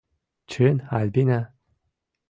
Чын, 0.49 0.75
Альбина? 0.99 1.39